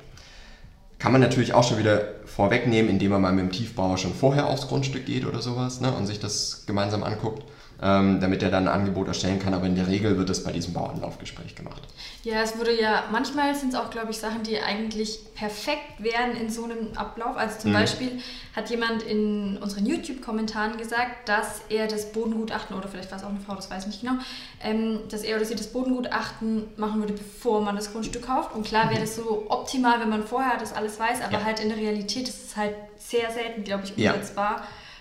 Kann 0.99 1.12
man 1.12 1.21
natürlich 1.21 1.55
auch 1.55 1.62
schon 1.62 1.79
wieder 1.79 2.15
vorwegnehmen, 2.27 2.91
indem 2.91 3.12
man 3.12 3.23
mal 3.23 3.33
mit 3.33 3.45
dem 3.45 3.53
Tiefbauer 3.53 3.99
schon 3.99 4.15
vorher 4.15 4.49
aufs 4.49 4.67
Grundstück 4.67 5.06
geht 5.06 5.27
oder 5.27 5.41
sowas 5.41 5.81
ne? 5.81 5.93
und 5.93 6.06
sich 6.06 6.19
das 6.19 6.65
gemeinsam 6.67 7.05
anguckt, 7.05 7.45
ähm, 7.81 8.21
damit 8.21 8.43
er 8.43 8.51
dann 8.51 8.67
ein 8.67 8.75
Angebot 8.75 9.07
erstellen 9.09 9.39
kann. 9.39 9.55
Aber 9.55 9.67
in 9.67 9.77
der 9.77 9.87
Regel 9.87 10.17
wird 10.19 10.29
das 10.29 10.43
bei 10.45 10.53
diesem 10.53 10.73
Bauanlaufgespräch 10.75 11.55
gemacht. 11.55 11.83
Ja, 12.25 12.43
es 12.43 12.57
würde 12.59 12.79
ja, 12.79 13.05
manchmal 13.13 13.55
sind 13.55 13.73
es 13.73 13.79
auch, 13.79 13.91
glaube 13.91 14.11
ich, 14.11 14.19
Sachen, 14.19 14.43
die 14.43 14.61
eigentlich 14.61 15.21
perfekt 15.35 16.01
wären 16.03 16.37
in 16.37 16.51
so 16.51 16.65
einem 16.65 16.89
Ablauf. 16.97 17.37
Also 17.37 17.61
zum 17.61 17.71
Mhm. 17.71 17.75
Beispiel 17.75 18.19
hat 18.57 18.69
jemand 18.71 19.03
in 19.05 19.57
unseren 19.59 19.87
YouTube-Kommentaren 19.87 20.77
gesagt, 20.77 21.29
dass 21.29 21.61
er 21.69 21.87
das 21.87 22.11
Bodengutachten, 22.13 22.77
oder 22.77 22.89
vielleicht 22.89 23.11
war 23.13 23.19
es 23.19 23.25
auch 23.25 23.29
eine 23.31 23.39
Frau, 23.41 23.55
das 23.55 23.71
weiß 23.71 23.83
ich 23.85 23.89
nicht 23.89 24.01
genau, 24.01 24.15
ähm, 24.63 25.01
dass 25.09 25.23
er 25.23 25.37
oder 25.37 25.45
sie 25.45 25.55
das 25.55 25.69
Bodengutachten 25.69 26.65
machen 26.77 27.01
würde, 27.01 27.13
bevor 27.13 27.61
man 27.61 27.77
das 27.77 27.93
Grundstück 27.93 28.27
kauft. 28.27 28.53
Und 28.55 28.67
klar 28.67 28.91
wäre 28.91 29.01
das 29.01 29.15
so 29.15 29.47
optimal, 29.49 30.01
wenn 30.01 30.08
man 30.08 30.25
vorher 30.27 30.56
das 30.58 30.73
alles 30.73 30.99
weiß, 30.99 31.23
aber 31.23 31.39
Ja. 31.39 31.44
halt 31.44 31.61
in 31.61 31.69
der 31.69 31.79
Realität 31.79 32.29
ist 32.29 32.47
es 32.49 32.56
halt 32.56 32.75
sehr 32.97 33.31
selten, 33.31 33.63
glaube 33.63 33.85
ich, 33.85 33.97
Ja. 33.97 34.13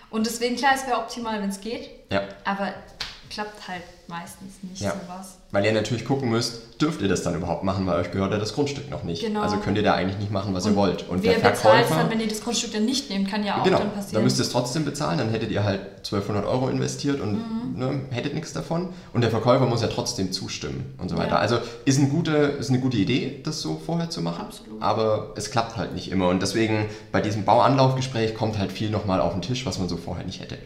Und 0.09 0.25
deswegen, 0.25 0.55
klar, 0.55 0.71
es 0.75 0.85
wäre 0.87 0.97
optimal, 0.97 1.41
wenn 1.41 1.49
es 1.49 1.59
geht, 1.59 1.89
Ja. 2.11 2.23
aber 2.45 2.73
klappt 3.29 3.67
halt 3.67 3.84
meistens 4.07 4.53
nicht 4.62 4.81
Ja. 4.81 4.91
sowas. 4.91 5.38
Weil 5.51 5.65
ihr 5.65 5.74
natürlich 5.74 6.05
gucken 6.05 6.29
müsst, 6.29 6.81
dürft 6.81 7.01
ihr 7.01 7.07
das 7.10 7.24
dann 7.24 7.36
überhaupt 7.36 7.63
machen, 7.63 7.86
weil 7.88 8.00
euch 8.00 8.12
gehört 8.12 8.31
ja 8.31 8.38
das 8.38 8.53
Grundstück 8.53 8.89
noch 8.89 9.03
nicht. 9.03 9.22
Genau. 9.22 9.41
Also 9.41 9.57
könnt 9.57 9.77
ihr 9.77 9.84
da 9.84 9.93
eigentlich 9.96 10.17
nicht 10.17 10.31
machen, 10.31 10.53
was 10.53 10.65
ihr 10.65 10.75
wollt. 10.75 11.07
Und 11.10 11.24
wer 11.24 11.34
der 11.34 11.50
bezahlt 11.50 11.57
Verkäufer, 11.86 11.96
dann, 12.01 12.10
wenn 12.12 12.19
ihr 12.22 12.27
das 12.27 12.41
Grundstück 12.41 12.72
dann 12.74 12.86
nicht 12.86 13.10
nehmt, 13.10 13.29
kann 13.29 13.43
ja 13.46 13.60
auch 13.60 13.63
genau, 13.63 13.79
dann 13.79 13.88
dann 13.88 13.96
passieren. 13.98 14.24
müsst 14.24 14.39
ihr 14.39 14.43
es 14.43 14.50
trotzdem 14.51 14.86
bezahlen, 14.86 15.17
dann 15.17 15.29
hättet 15.29 15.51
ihr 15.51 15.63
halt 15.63 15.81
1200 16.03 16.46
Euro 16.46 16.69
investiert 16.69 17.19
und 17.22 17.34
Mhm. 17.34 17.79
ne, 17.79 18.01
hättet 18.12 18.34
nichts 18.34 18.53
davon. 18.53 18.89
Und 19.13 19.22
der 19.22 19.29
Verkäufer 19.31 19.65
muss 19.65 19.81
ja 19.81 19.88
trotzdem 19.88 20.31
zustimmen 20.31 20.93
und 21.00 21.10
so 21.10 21.17
weiter. 21.17 21.31
Ja. 21.31 21.38
Also 21.39 21.60
ist, 21.86 21.98
ein 22.00 22.10
gute, 22.10 22.31
ist 22.31 22.69
eine 22.69 22.79
gute 22.79 22.98
Idee, 22.98 23.41
das 23.43 23.62
so 23.62 23.81
vorher 23.86 24.10
zu 24.10 24.22
machen. 24.22 24.41
Absolut. 24.46 24.81
Aber 24.81 25.34
es 25.36 25.51
klappt 25.51 25.75
halt 25.77 25.93
nicht 25.93 26.12
immer. 26.12 26.29
Und 26.29 26.41
deswegen 26.41 26.86
bei 27.12 27.19
diesem 27.22 27.43
Bauanlaufgespräch 27.46 28.36
kommt 28.36 28.57
halt 28.57 28.72
viel 28.72 28.89
nochmal 28.89 29.19
auf 29.22 29.34
den 29.34 29.41
Tisch, 29.41 29.65
was 29.65 29.79
man 29.79 29.89
so 29.89 29.98
vorher 29.98 30.25
nicht 30.25 30.39
hätte. 30.41 30.57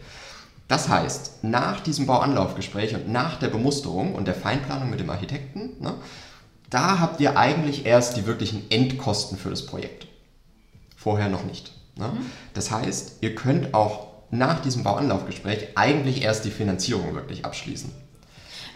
Das 0.68 0.88
heißt, 0.88 1.44
nach 1.44 1.80
diesem 1.80 2.06
Bauanlaufgespräch 2.06 2.94
und 2.94 3.08
nach 3.10 3.38
der 3.38 3.48
Bemusterung 3.48 4.14
und 4.14 4.26
der 4.26 4.34
Feinplanung 4.34 4.90
mit 4.90 5.00
dem 5.00 5.10
Architekten, 5.10 5.80
ne, 5.80 5.94
da 6.70 6.98
habt 7.00 7.20
ihr 7.20 7.36
eigentlich 7.36 7.84
erst 7.84 8.16
die 8.16 8.26
wirklichen 8.26 8.70
Endkosten 8.70 9.36
für 9.36 9.50
das 9.50 9.66
Projekt. 9.66 10.06
Vorher 10.96 11.28
noch 11.28 11.44
nicht. 11.44 11.72
Ne? 11.96 12.10
Das 12.54 12.70
heißt, 12.70 13.18
ihr 13.20 13.34
könnt 13.34 13.74
auch 13.74 14.06
nach 14.30 14.60
diesem 14.60 14.82
Bauanlaufgespräch 14.82 15.76
eigentlich 15.76 16.22
erst 16.22 16.46
die 16.46 16.50
Finanzierung 16.50 17.14
wirklich 17.14 17.44
abschließen. 17.44 17.92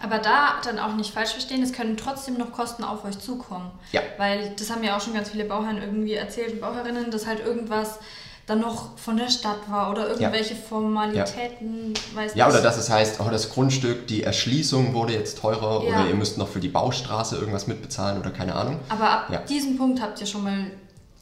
Aber 0.02 0.19
da 0.19 0.61
dann 0.62 0.78
auch 0.78 0.95
nicht 0.95 1.14
falsch 1.14 1.31
verstehen, 1.31 1.62
es 1.62 1.73
können 1.73 1.97
trotzdem 1.97 2.37
noch 2.37 2.52
Kosten 2.52 2.85
auf 2.85 3.05
euch 3.07 3.19
zukommen. 3.19 3.71
Ja. 3.93 4.02
Weil 4.19 4.55
das 4.59 4.71
haben 4.71 4.85
ja 4.85 4.97
auch 4.97 5.00
schon 5.00 5.14
ganz 5.14 5.31
viele 5.31 5.45
Bauherren 5.45 5.81
irgendwie 5.81 6.12
erzählt 6.12 6.52
und 6.52 6.61
Bauherrinnen, 6.61 7.11
dass 7.11 7.26
halt 7.26 7.40
irgendwas 7.40 7.99
dann 8.47 8.61
noch 8.61 8.97
von 8.97 9.17
der 9.17 9.29
Stadt 9.29 9.69
war 9.69 9.91
oder 9.91 10.09
irgendwelche 10.09 10.55
Formalitäten, 10.55 11.95
weiß 12.15 12.35
Ja, 12.35 12.47
nicht. 12.47 12.55
oder 12.55 12.62
dass 12.62 12.76
es 12.79 12.91
heißt, 12.91 13.21
oh, 13.21 13.29
das 13.31 13.50
Grundstück, 13.50 14.07
die 14.07 14.23
Erschließung 14.23 14.95
wurde 14.95 15.15
jetzt 15.15 15.38
teurer 15.38 15.83
Ja. 15.85 15.88
oder 16.00 16.09
ihr 16.09 16.15
müsst 16.15 16.38
noch 16.38 16.49
für 16.49 16.61
die 16.61 16.69
Baustraße 16.69 17.37
irgendwas 17.37 17.67
mitbezahlen 17.67 18.19
oder 18.21 18.31
keine 18.31 18.55
Ahnung. 18.55 18.79
Aber 18.88 19.11
ab 19.11 19.26
Ja. 19.31 19.38
diesem 19.41 19.76
Punkt 19.76 20.00
habt 20.00 20.21
ihr 20.21 20.26
schon 20.26 20.45
mal 20.45 20.67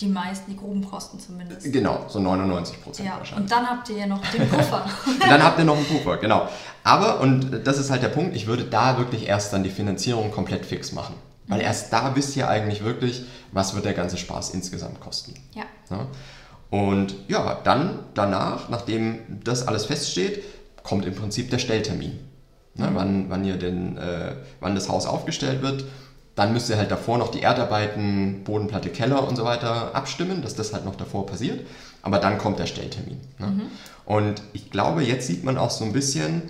die 0.01 0.07
meisten, 0.09 0.51
die 0.51 0.57
groben 0.57 0.85
Kosten 0.85 1.21
zumindest. 1.21 1.73
Genau, 1.73 2.05
so 2.09 2.19
99 2.19 2.83
Prozent 2.83 3.09
Ja, 3.09 3.17
wahrscheinlich. 3.19 3.45
und 3.45 3.51
dann 3.53 3.71
habt 3.71 3.89
ihr 3.89 3.97
ja 3.97 4.07
noch 4.07 4.21
den 4.27 4.49
Puffer. 4.49 4.85
Dann 5.29 5.43
habt 5.43 5.59
ihr 5.59 5.65
noch 5.65 5.77
einen 5.77 5.87
Puffer, 5.87 6.17
genau. 6.17 6.49
Aber, 6.83 7.21
und 7.21 7.63
das 7.65 7.79
ist 7.79 7.91
halt 7.91 8.03
der 8.03 8.09
Punkt, 8.09 8.35
ich 8.35 8.47
würde 8.49 8.65
da 8.65 8.99
wirklich 8.99 9.29
erst 9.29 9.53
dann 9.53 9.63
die 9.63 9.71
Finanzierung 9.71 10.31
komplett 10.33 10.67
fix 10.67 10.91
machen. 10.93 11.15
Weil 11.47 11.61
erst 11.61 11.93
da 11.93 12.15
wisst 12.17 12.37
ihr 12.37 12.49
eigentlich 12.49 12.83
wirklich, 12.85 13.23
was 13.53 13.75
wird 13.75 13.85
der 13.85 13.93
ganze 13.95 14.17
Spaß 14.19 14.51
insgesamt 14.51 15.01
kosten. 15.01 15.35
ja. 15.55 15.63
Ja? 15.91 16.07
Und 16.71 17.15
ja, 17.29 17.61
dann 17.65 18.01
danach, 18.15 18.69
nachdem 18.69 19.19
das 19.45 19.67
alles 19.69 19.87
feststeht, 19.87 20.43
kommt 20.83 21.07
im 21.07 21.15
Prinzip 21.15 21.51
der 21.51 21.59
Stelltermin. 21.59 22.19
Ne, 22.77 22.91
wann, 22.93 23.31
wann, 23.31 23.45
ihr 23.45 23.57
denn, 23.57 23.97
äh, 23.97 24.35
wann 24.61 24.75
das 24.75 24.89
Haus 24.89 25.07
aufgestellt 25.07 25.63
wird. 25.63 25.85
Dann 26.35 26.53
müsst 26.53 26.69
ihr 26.69 26.77
halt 26.77 26.91
davor 26.91 27.19
noch 27.19 27.31
die 27.31 27.41
Erdarbeiten, 27.41 28.43
Bodenplatte, 28.43 28.89
Keller 28.89 29.27
und 29.29 29.37
so 29.37 29.45
weiter 29.45 29.95
abstimmen, 29.95 30.43
dass 30.43 30.57
das 30.57 30.73
halt 30.73 30.85
noch 30.85 30.97
davor 30.97 31.27
passiert. 31.27 31.65
Aber 32.03 32.19
dann 32.19 32.39
kommt 32.39 32.59
der 32.59 32.67
Stelltermin. 32.67 33.21
Ne? 33.39 33.47
Und 34.05 34.43
ich 34.53 34.73
glaube, 34.73 35.05
jetzt 35.05 35.29
sieht 35.29 35.45
man 35.45 35.57
auch 35.57 35.71
so 35.71 35.85
ein 35.85 35.93
bisschen, 35.93 36.43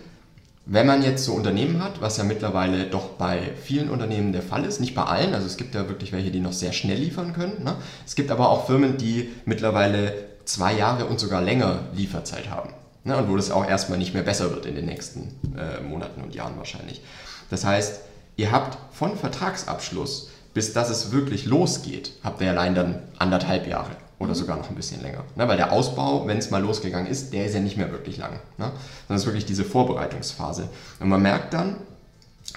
wenn 0.67 0.87
man 0.87 1.03
jetzt 1.03 1.25
so 1.25 1.35
Unternehmen 1.35 1.83
hat, 1.83 2.01
was 2.01 2.17
ja 2.17 2.25
mittlerweile 2.25 2.87
doch 2.87 3.11
bei 3.11 3.53
vielen 3.63 3.91
Unternehmen 3.91 4.33
der 4.33 4.43
Fall 4.43 4.65
ist, 4.65 4.81
nicht 4.81 4.95
bei 4.95 5.05
allen, 5.05 5.35
also 5.35 5.47
es 5.47 5.57
gibt 5.57 5.75
ja 5.75 5.89
wirklich 5.89 6.13
welche, 6.13 6.31
die 6.31 6.41
noch 6.41 6.53
sehr 6.53 6.73
schnell 6.73 6.99
liefern 6.99 7.35
können. 7.35 7.63
Ne? 7.63 7.77
Es 8.07 8.15
gibt 8.15 8.31
aber 8.31 8.49
auch 8.49 8.67
Firmen, 8.67 8.97
die 8.97 9.31
mittlerweile 9.45 10.15
zwei 10.47 10.73
Jahre 10.75 11.05
und 11.05 11.21
sogar 11.21 11.43
länger 11.43 11.81
Lieferzeit 11.95 12.49
haben. 12.49 12.71
Ne? 13.05 13.17
Und 13.17 13.29
wo 13.29 13.37
das 13.37 13.51
auch 13.51 13.67
erstmal 13.67 13.99
nicht 13.99 14.15
mehr 14.15 14.23
besser 14.23 14.51
wird 14.51 14.65
in 14.65 14.75
den 14.75 14.87
nächsten 14.87 15.35
äh, 15.57 15.83
Monaten 15.83 16.23
und 16.23 16.35
Jahren 16.35 16.57
wahrscheinlich. 16.57 17.03
Das 17.51 17.65
heißt, 17.65 18.01
ihr 18.37 18.51
habt 18.51 18.79
von 18.95 19.17
Vertragsabschluss 19.17 20.31
bis 20.55 20.73
dass 20.73 20.89
es 20.89 21.11
wirklich 21.11 21.45
losgeht, 21.45 22.13
habt 22.23 22.41
ihr 22.41 22.51
allein 22.51 22.75
dann 22.75 23.03
anderthalb 23.19 23.67
Jahre 23.67 23.91
oder 24.19 24.35
sogar 24.35 24.57
noch 24.57 24.69
ein 24.69 24.77
bisschen 24.77 25.03
länger. 25.03 25.25
Ne? 25.37 25.49
Weil 25.49 25.57
der 25.57 25.73
Ausbau, 25.73 26.27
wenn 26.27 26.39
es 26.39 26.51
mal 26.51 26.63
losgegangen 26.63 27.11
ist, 27.11 27.33
der 27.33 27.47
ist 27.47 27.55
ja 27.55 27.61
nicht 27.61 27.77
mehr 27.77 27.91
wirklich 27.91 28.17
lang. 28.17 28.35
Ne? 28.59 28.71
Sondern 29.07 29.17
es 29.17 29.23
ist 29.23 29.27
wirklich 29.27 29.47
diese 29.47 29.65
Vorbereitungsphase. 29.65 30.69
Und 31.01 31.09
man 31.09 31.23
merkt 31.23 31.53
dann, 31.53 31.77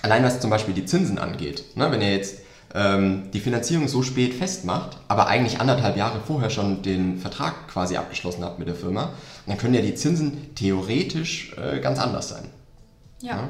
allein 0.02 0.24
was 0.24 0.40
zum 0.40 0.50
Beispiel 0.50 0.74
die 0.74 0.86
Zinsen 0.86 1.18
angeht, 1.18 1.76
ne? 1.76 1.92
wenn 1.92 2.02
ihr 2.02 2.12
jetzt 2.12 2.40
ähm, 2.76 3.32
die 3.34 3.40
Finanzierung 3.40 3.88
so 3.88 4.04
spät 4.04 4.34
festmacht, 4.34 4.98
aber 5.08 5.28
eigentlich 5.28 5.60
anderthalb 5.60 5.98
Jahre 5.98 6.20
vorher 6.26 6.50
schon 6.50 6.82
den 6.82 7.18
Vertrag 7.18 7.68
quasi 7.68 7.98
abgeschlossen 7.98 8.44
habt 8.44 8.60
mit 8.60 8.68
der 8.68 8.76
Firma, 8.76 9.14
dann 9.46 9.58
können 9.58 9.74
ja 9.74 9.82
die 9.82 9.96
Zinsen 9.96 10.54
theoretisch 10.56 11.56
äh, 11.58 11.80
ganz 11.80 12.00
anders 12.00 12.30
sein. 12.30 12.46
Ja. 13.22 13.36
Ne? 13.38 13.48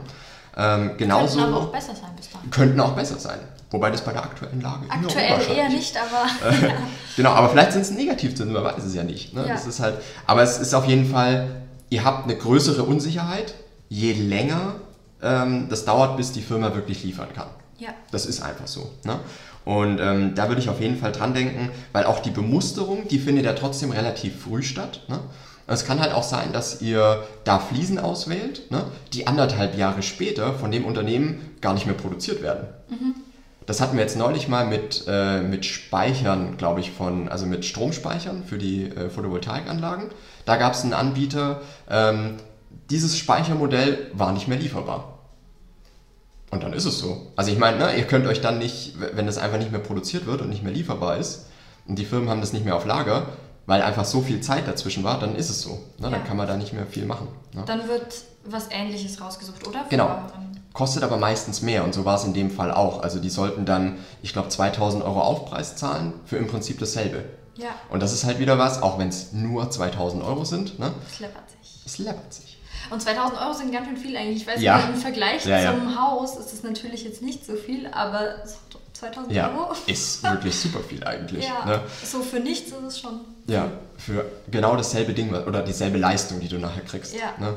Ähm, 0.60 0.92
genauso 0.98 1.38
Könnten 1.38 1.54
aber 1.54 1.64
auch 1.64 1.72
besser 1.72 1.94
sein 1.94 2.10
bis 2.18 2.32
dahin. 2.32 2.50
könnten 2.50 2.80
auch 2.80 2.94
besser 2.94 3.20
sein. 3.20 3.38
Wobei 3.70 3.92
das 3.92 4.02
bei 4.02 4.14
der 4.14 4.24
aktuellen 4.24 4.62
Lage 4.62 4.86
Aktuell 4.90 5.40
eher 5.56 5.70
nicht, 5.70 5.96
aber 5.98 6.26
Genau, 7.16 7.32
aber 7.32 7.50
vielleicht 7.50 7.74
sind 7.74 7.82
es 7.82 7.92
Negativzinsen, 7.92 8.54
man 8.54 8.64
weiß 8.64 8.84
es 8.84 8.96
ja 8.96 9.04
nicht. 9.04 9.34
Ne? 9.34 9.42
Ja. 9.42 9.54
Das 9.54 9.68
ist 9.68 9.80
halt, 9.82 9.98
aber 10.26 10.42
es 10.42 10.58
ist 10.58 10.74
auf 10.74 10.86
jeden 10.86 11.10
Fall, 11.12 11.48
ihr 11.90 12.04
habt 12.04 12.24
eine 12.24 12.36
größere 12.36 12.84
Unsicherheit, 12.84 13.54
je 13.90 14.14
länger 14.14 14.76
ähm, 15.22 15.68
das 15.70 15.86
dauert, 15.86 16.18
bis 16.18 16.32
die 16.32 16.42
Firma 16.42 16.74
wirklich 16.76 17.04
liefern 17.04 17.30
kann. 17.36 17.48
ja. 17.78 17.90
Das 18.12 18.26
ist 18.26 18.42
einfach 18.42 18.68
so. 18.68 18.92
Ne? 19.04 19.20
Und 19.66 20.00
ähm, 20.00 20.34
da 20.34 20.48
würde 20.48 20.62
ich 20.62 20.70
auf 20.70 20.80
jeden 20.80 20.98
Fall 20.98 21.12
dran 21.12 21.34
denken, 21.34 21.70
weil 21.92 22.06
auch 22.06 22.20
die 22.20 22.30
Bemusterung, 22.32 23.08
die 23.10 23.20
findet 23.20 23.44
ja 23.46 23.52
trotzdem 23.54 23.92
relativ 23.92 24.42
früh 24.44 24.64
statt. 24.64 25.02
Ne? 25.10 25.20
Es 25.68 25.86
kann 25.86 26.00
halt 26.00 26.14
auch 26.14 26.24
sein, 26.24 26.54
dass 26.54 26.82
ihr 26.82 27.24
da 27.44 27.60
Fliesen 27.60 28.00
auswählt, 28.00 28.72
ne? 28.72 28.86
die 29.14 29.28
anderthalb 29.28 29.78
Jahre 29.78 30.02
später 30.02 30.54
von 30.54 30.72
dem 30.72 30.86
Unternehmen 30.86 31.58
gar 31.60 31.74
nicht 31.74 31.86
mehr 31.86 31.96
produziert 31.96 32.42
werden. 32.42 32.68
Das 33.66 33.82
hatten 33.82 33.98
wir 33.98 34.04
jetzt 34.04 34.18
neulich 34.18 34.48
mal 34.48 34.66
mit, 34.66 35.04
äh, 35.10 35.42
mit 35.42 35.66
Speichern, 35.66 36.56
glaube 36.56 36.80
ich, 36.80 36.92
von, 36.92 37.28
also 37.28 37.46
mit 37.46 37.66
Stromspeichern 37.66 38.46
für 38.46 38.58
die 38.58 38.84
äh, 38.86 39.10
Photovoltaikanlagen. 39.10 40.10
Da 40.46 40.56
gab 40.56 40.74
es 40.74 40.84
einen 40.84 40.94
Anbieter, 40.94 41.60
ähm, 41.90 42.38
dieses 42.90 43.18
Speichermodell 43.18 44.10
war 44.14 44.32
nicht 44.32 44.48
mehr 44.48 44.58
lieferbar. 44.58 45.20
Und 46.50 46.64
dann 46.64 46.72
ist 46.72 46.86
es 46.86 46.98
so. 46.98 47.28
Also 47.36 47.52
ich 47.52 47.58
meine, 47.58 47.78
ne, 47.78 47.98
ihr 47.98 48.06
könnt 48.06 48.26
euch 48.26 48.40
dann 48.40 48.58
nicht, 48.58 48.96
wenn 49.14 49.26
das 49.26 49.38
einfach 49.38 49.58
nicht 49.58 49.74
mehr 49.74 49.82
produziert 49.82 50.26
wird 50.28 50.42
und 50.42 50.50
nicht 50.50 50.64
mehr 50.64 50.72
lieferbar 50.72 51.18
ist 51.18 51.48
und 51.88 52.00
die 52.00 52.06
Firmen 52.06 52.30
haben 52.30 52.40
das 52.40 52.54
nicht 52.54 52.64
mehr 52.64 52.76
auf 52.76 52.86
Lager, 52.86 53.28
weil 53.68 53.82
einfach 53.84 54.06
so 54.06 54.22
viel 54.22 54.42
Zeit 54.42 54.68
dazwischen 54.68 55.04
war, 55.04 55.20
dann 55.20 55.36
ist 55.36 55.50
es 55.52 55.62
so. 55.62 55.70
Ne? 55.72 55.80
Dann 56.00 56.12
Ja. 56.14 56.20
kann 56.20 56.38
man 56.38 56.48
da 56.48 56.58
nicht 56.58 56.74
mehr 56.74 56.88
viel 56.88 57.06
machen. 57.06 57.28
Ne? 57.54 57.64
Dann 57.68 57.88
wird 57.88 58.16
was 58.46 58.70
ähnliches 58.72 59.22
rausgesucht, 59.22 59.68
oder? 59.68 59.86
Genau. 59.90 60.10
Kostet 60.74 61.04
aber 61.04 61.18
meistens 61.18 61.62
mehr 61.62 61.84
und 61.84 61.94
so 61.94 62.06
war 62.06 62.16
es 62.16 62.24
in 62.24 62.34
dem 62.34 62.50
Fall 62.52 62.72
auch. 62.72 63.02
Also 63.04 63.20
die 63.20 63.30
sollten 63.30 63.66
dann, 63.66 63.98
ich 64.22 64.32
glaube, 64.34 64.50
2000 64.50 65.04
Euro 65.04 65.22
Aufpreis 65.22 65.76
zahlen 65.76 66.14
für 66.26 66.38
im 66.38 66.48
Prinzip 66.48 66.80
dasselbe. 66.80 67.26
Ja, 67.56 67.70
Und 67.90 68.02
das 68.04 68.14
ist 68.14 68.24
halt 68.26 68.38
wieder 68.40 68.60
was, 68.60 68.82
auch 68.84 69.00
wenn 69.00 69.10
es 69.10 69.34
nur 69.34 69.70
2000 69.70 70.24
Euro 70.24 70.46
sind, 70.46 70.78
ne? 70.80 70.92
das 71.10 71.20
läppert 71.20 71.50
sich. 71.50 71.82
es 71.86 71.98
läppert 71.98 72.32
sich. 72.34 72.58
Und 72.92 73.02
2000 73.02 73.42
Euro 73.42 73.54
sind 73.54 73.72
ganz 73.74 73.88
schön 73.88 73.98
viel 73.98 74.16
eigentlich. 74.16 74.38
Ich 74.44 74.48
weiß 74.48 74.62
Ja. 74.62 74.78
nicht, 74.78 74.90
im 74.90 74.96
Vergleich 74.96 75.44
Ja, 75.46 75.60
ja. 75.60 75.74
zum 75.74 76.00
Haus 76.00 76.38
ist 76.38 76.54
es 76.54 76.62
natürlich 76.64 77.04
jetzt 77.04 77.22
nicht 77.24 77.44
so 77.46 77.56
viel, 77.56 77.88
aber 77.88 78.46
so 78.46 78.77
2000 79.00 79.32
Ja, 79.34 79.50
Euro? 79.52 79.74
ist 79.88 80.24
wirklich 80.32 80.58
super 80.58 80.80
viel 80.80 81.04
eigentlich. 81.04 81.46
Ja, 81.46 81.66
Ne? 81.66 81.82
so 82.04 82.22
für 82.22 82.40
nichts 82.40 82.72
ist 82.72 82.84
es 82.88 83.00
schon. 83.00 83.22
Ja, 83.48 83.70
für 83.98 84.26
genau 84.52 84.76
dasselbe 84.76 85.14
Ding 85.14 85.34
oder 85.34 85.62
dieselbe 85.62 85.98
Leistung, 85.98 86.40
die 86.40 86.48
du 86.48 86.58
nachher 86.58 86.82
kriegst. 86.84 87.14
Ja. 87.16 87.34
Ne? 87.40 87.54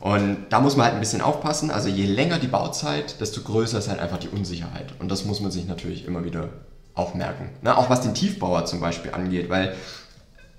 Und 0.00 0.46
da 0.50 0.60
muss 0.60 0.76
man 0.76 0.86
halt 0.86 0.94
ein 0.94 1.00
bisschen 1.00 1.20
aufpassen. 1.22 1.70
Also 1.70 1.88
je 1.88 2.06
länger 2.06 2.38
die 2.38 2.46
Bauzeit, 2.46 3.20
desto 3.20 3.40
größer 3.42 3.78
ist 3.78 3.88
halt 3.88 4.00
einfach 4.00 4.18
die 4.18 4.28
Unsicherheit. 4.28 4.92
Und 4.98 5.10
das 5.10 5.24
muss 5.24 5.40
man 5.40 5.50
sich 5.50 5.66
natürlich 5.66 6.04
immer 6.06 6.24
wieder 6.24 6.48
auch 6.94 7.14
merken. 7.14 7.50
Ne? 7.62 7.76
Auch 7.76 7.90
was 7.90 8.02
den 8.02 8.14
Tiefbauer 8.14 8.66
zum 8.66 8.80
Beispiel 8.80 9.12
angeht, 9.12 9.48
weil 9.50 9.74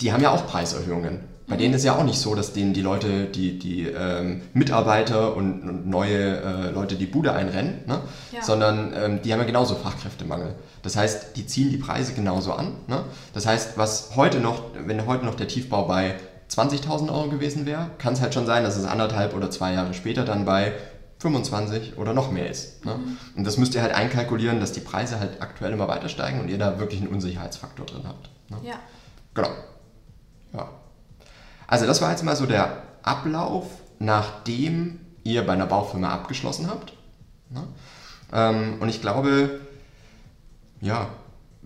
die 0.02 0.12
haben 0.12 0.22
ja 0.24 0.32
auch 0.32 0.46
Preiserhöhungen. 0.48 1.20
Bei 1.48 1.58
denen 1.58 1.76
ist 1.76 1.84
ja 1.84 1.96
auch 1.96 2.04
nicht 2.04 2.18
so, 2.18 2.34
dass 2.34 2.54
denen 2.54 2.74
die 2.74 2.82
Leute, 2.82 3.26
die, 3.26 3.60
die 3.60 3.84
ähm, 3.84 4.42
Mitarbeiter 4.54 5.36
und, 5.36 5.62
und 5.62 5.88
neue 5.88 6.42
äh, 6.42 6.72
Leute 6.72 6.96
die 6.96 7.06
Bude 7.06 7.34
einrennen, 7.34 7.82
ne? 7.86 8.02
Ja. 8.32 8.42
sondern 8.42 8.94
ähm, 8.96 9.22
die 9.22 9.32
haben 9.32 9.40
ja 9.40 9.46
genauso 9.46 9.76
Fachkräftemangel. 9.76 10.56
Das 10.82 10.96
heißt, 10.96 11.36
die 11.36 11.46
ziehen 11.46 11.70
die 11.70 11.78
Preise 11.78 12.14
genauso 12.14 12.54
an. 12.54 12.74
Ne? 12.88 13.04
Das 13.34 13.46
heißt, 13.46 13.78
was 13.78 14.16
heute 14.16 14.40
noch, 14.40 14.64
wenn 14.86 15.06
heute 15.06 15.26
noch 15.26 15.36
der 15.36 15.48
Tiefbau 15.48 15.88
bei 15.88 16.16
20.000 16.50 17.10
Euro 17.10 17.30
gewesen 17.30 17.66
wäre, 17.66 17.92
kann 17.98 18.14
es 18.14 18.22
halt 18.22 18.34
schon 18.34 18.46
sein, 18.46 18.64
dass 18.64 18.76
es 18.76 18.86
anderthalb 18.86 19.36
oder 19.36 19.52
zwei 19.52 19.74
Jahre 19.74 19.94
später 19.94 20.26
dann 20.26 20.46
bei 20.46 20.74
25 21.20 21.98
oder 21.98 22.14
noch 22.14 22.32
mehr 22.32 22.50
ist. 22.50 22.86
Ne? 22.86 23.00
Und 23.36 23.46
das 23.46 23.58
müsst 23.58 23.74
ihr 23.74 23.82
halt 23.82 23.94
einkalkulieren, 23.94 24.60
dass 24.60 24.74
die 24.74 24.80
Preise 24.80 25.20
halt 25.20 25.42
aktuell 25.42 25.74
immer 25.74 25.88
weiter 25.88 26.10
steigen 26.10 26.40
und 26.40 26.50
ihr 26.50 26.58
da 26.58 26.80
wirklich 26.80 27.02
einen 27.02 27.10
Unsicherheitsfaktor 27.10 27.86
drin 27.86 28.04
habt. 28.08 28.30
Ne? 28.50 28.58
Ja. 28.64 28.76
Genau. 29.34 29.50
Ja. 30.54 30.70
Also 31.68 31.86
das 31.86 32.02
war 32.02 32.12
jetzt 32.12 32.24
mal 32.24 32.36
so 32.36 32.46
der 32.46 32.84
Ablauf, 33.04 33.66
nachdem 34.00 35.00
ihr 35.24 35.46
bei 35.46 35.54
einer 35.54 35.66
Baufirma 35.66 36.10
abgeschlossen 36.10 36.70
habt. 36.70 36.94
Ne? 37.50 37.64
Ähm, 38.34 38.78
und 38.80 38.90
ich 38.90 39.02
glaube, 39.02 39.60
ja, 40.82 41.08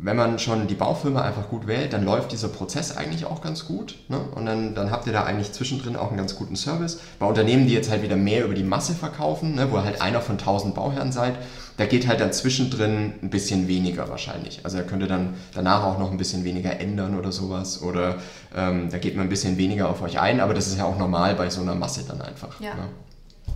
wenn 0.01 0.15
man 0.15 0.39
schon 0.39 0.67
die 0.67 0.75
Baufirma 0.75 1.21
einfach 1.21 1.49
gut 1.49 1.67
wählt, 1.67 1.91
dann 1.91 2.05
läuft 2.05 2.31
dieser 2.31 2.47
Prozess 2.47 2.95
eigentlich 2.95 3.25
auch 3.25 3.41
ganz 3.41 3.65
gut. 3.65 3.97
Ne? 4.07 4.17
Und 4.33 4.45
dann, 4.45 4.73
dann 4.73 4.91
habt 4.91 5.07
ihr 5.07 5.13
da 5.13 5.25
eigentlich 5.25 5.51
zwischendrin 5.51 5.97
auch 5.97 6.07
einen 6.07 6.17
ganz 6.17 6.35
guten 6.35 6.55
Service. 6.55 7.01
Bei 7.19 7.25
Unternehmen, 7.25 7.67
die 7.67 7.73
jetzt 7.73 7.91
halt 7.91 8.01
wieder 8.01 8.15
mehr 8.15 8.45
über 8.45 8.53
die 8.53 8.63
Masse 8.63 8.93
verkaufen, 8.93 9.55
ne, 9.55 9.69
wo 9.71 9.77
ihr 9.77 9.83
halt 9.83 10.01
einer 10.01 10.21
von 10.21 10.37
1000 10.37 10.73
Bauherren 10.73 11.11
seid, 11.11 11.35
da 11.79 11.86
geht 11.86 12.07
halt 12.07 12.19
dann 12.19 12.33
zwischendrin 12.33 13.13
ein 13.24 13.29
bisschen 13.29 13.69
weniger 13.69 14.09
wahrscheinlich. 14.09 14.59
Also 14.65 14.77
da 14.77 14.83
könnt 14.83 15.01
ihr 15.01 15.07
dann 15.07 15.36
danach 15.53 15.86
auch 15.86 15.98
noch 15.98 16.12
ein 16.12 16.17
bisschen 16.17 16.43
weniger 16.43 16.77
ändern 16.77 17.17
oder 17.17 17.31
sowas. 17.31 17.81
Oder 17.81 18.17
ähm, 18.53 18.89
da 18.91 18.98
geht 18.98 19.15
man 19.15 19.27
ein 19.27 19.29
bisschen 19.29 19.57
weniger 19.57 19.88
auf 19.88 20.01
euch 20.01 20.19
ein, 20.19 20.41
aber 20.41 20.53
das 20.53 20.67
ist 20.67 20.77
ja 20.77 20.83
auch 20.83 20.98
normal 20.98 21.36
bei 21.36 21.50
so 21.50 21.62
einer 21.62 21.75
Masse 21.75 22.03
dann 22.05 22.21
einfach. 22.21 22.59
Ja. 22.59 22.75
Ne? 22.75 22.89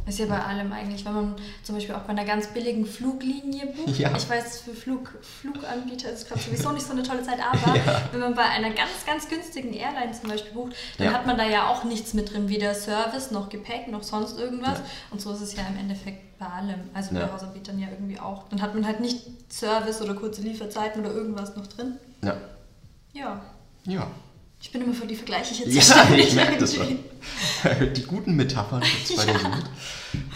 Ist 0.05 0.19
ja 0.19 0.25
bei 0.25 0.37
allem 0.39 0.71
eigentlich, 0.73 1.05
wenn 1.05 1.13
man 1.13 1.35
zum 1.63 1.75
Beispiel 1.75 1.95
auch 1.95 2.01
bei 2.01 2.09
einer 2.09 2.25
ganz 2.25 2.47
billigen 2.47 2.85
Fluglinie 2.85 3.67
bucht. 3.67 3.97
Ja. 3.97 4.13
Ich 4.17 4.29
weiß, 4.29 4.59
für 4.61 4.73
Flug, 4.73 5.13
Fluganbieter 5.21 6.09
ist 6.11 6.23
es 6.23 6.27
gerade 6.27 6.41
sowieso 6.41 6.71
nicht 6.73 6.85
so 6.85 6.91
eine 6.91 7.03
tolle 7.03 7.23
Zeit, 7.23 7.39
aber 7.39 7.73
wenn 8.11 8.19
man 8.19 8.35
bei 8.35 8.43
einer 8.43 8.69
ganz, 8.71 9.05
ganz 9.07 9.29
günstigen 9.29 9.71
Airline 9.73 10.11
zum 10.11 10.29
Beispiel 10.29 10.51
bucht, 10.51 10.73
dann 10.97 11.07
Ja. 11.07 11.13
hat 11.13 11.25
man 11.25 11.37
da 11.37 11.47
ja 11.47 11.67
auch 11.69 11.85
nichts 11.85 12.13
mit 12.13 12.33
drin, 12.33 12.49
weder 12.49 12.73
Service 12.75 13.31
noch 13.31 13.47
Gepäck 13.47 13.87
noch 13.89 14.03
sonst 14.03 14.37
irgendwas. 14.37 14.79
Ja. 14.79 14.85
Und 15.11 15.21
so 15.21 15.31
ist 15.31 15.39
es 15.41 15.55
ja 15.55 15.63
im 15.69 15.77
Endeffekt 15.79 16.37
bei 16.37 16.47
allem. 16.47 16.81
Also 16.93 17.15
Ja. 17.15 17.25
bei 17.25 17.31
Hausanbietern 17.31 17.79
ja 17.79 17.87
irgendwie 17.89 18.19
auch. 18.19 18.49
Dann 18.49 18.61
hat 18.61 18.73
man 18.75 18.85
halt 18.85 18.99
nicht 18.99 19.21
Service 19.49 20.01
oder 20.01 20.15
kurze 20.15 20.41
Lieferzeiten 20.41 20.99
oder 21.05 21.13
irgendwas 21.13 21.55
noch 21.55 21.67
drin. 21.67 21.93
Ja. 22.21 22.35
Ja. 23.13 23.41
Ja. 23.85 24.07
Ich 24.61 24.71
bin 24.71 24.81
immer 24.81 24.93
für 24.93 25.05
die 25.07 25.15
Vergleiche 25.15 25.63
jetzt 25.63 25.89
Ja, 25.89 26.13
ich 26.15 26.33
merke 26.35 26.57
das 26.57 26.75
schon. 26.75 26.99
Die 27.95 28.03
guten 28.03 28.35
Metaphern 28.35 28.81
gibt's 28.81 29.15
bei 29.15 29.31
dir 29.31 29.39
so 29.39 29.47
gut. 29.47 29.63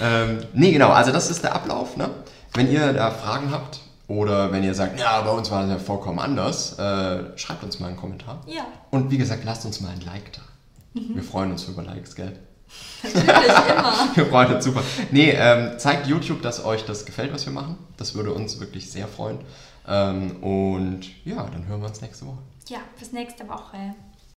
Ähm, 0.01 0.39
nee, 0.53 0.71
genau, 0.71 0.89
also 0.89 1.11
das 1.11 1.29
ist 1.29 1.43
der 1.43 1.53
Ablauf. 1.55 1.97
Ne? 1.97 2.09
Wenn 2.53 2.71
ihr 2.71 2.93
da 2.93 3.11
Fragen 3.11 3.51
habt 3.51 3.81
oder 4.07 4.51
wenn 4.51 4.63
ihr 4.63 4.73
sagt, 4.73 4.99
ja, 4.99 5.21
bei 5.21 5.31
uns 5.31 5.51
war 5.51 5.63
das 5.63 5.71
ja 5.71 5.77
vollkommen 5.77 6.19
anders, 6.19 6.77
äh, 6.79 7.37
schreibt 7.37 7.63
uns 7.63 7.79
mal 7.79 7.87
einen 7.87 7.97
Kommentar. 7.97 8.41
Ja, 8.47 8.65
Und 8.91 9.11
wie 9.11 9.17
gesagt, 9.17 9.43
lasst 9.43 9.65
uns 9.65 9.81
mal 9.81 9.89
ein 9.89 10.01
Like 10.01 10.33
da. 10.33 10.41
Mhm. 10.93 11.15
Wir 11.15 11.23
freuen 11.23 11.51
uns 11.51 11.65
über 11.65 11.83
Likes, 11.83 12.15
gell? 12.15 12.39
natürlich 13.03 13.25
immer. 13.25 13.93
Wir 14.15 14.25
freuen 14.25 14.55
uns 14.55 14.65
super. 14.65 14.83
Nee, 15.11 15.31
ähm, 15.31 15.79
zeigt 15.79 16.07
YouTube, 16.07 16.41
dass 16.41 16.63
euch 16.63 16.83
das 16.85 17.05
gefällt, 17.05 17.33
was 17.33 17.45
wir 17.45 17.53
machen. 17.53 17.77
Das 17.95 18.15
würde 18.15 18.33
uns 18.33 18.59
wirklich 18.59 18.91
sehr 18.91 19.07
freuen. 19.07 19.39
Ähm, 19.87 20.43
und 20.43 21.01
ja, 21.25 21.43
dann 21.43 21.65
hören 21.67 21.81
wir 21.81 21.87
uns 21.87 22.01
nächste 22.01 22.25
Woche. 22.25 22.39
Ja, 22.67 22.79
bis 22.99 23.13
nächste 23.13 23.47
Woche. 23.47 23.95